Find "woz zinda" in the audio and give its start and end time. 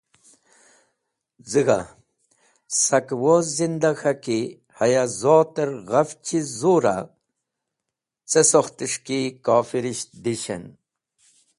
3.21-3.91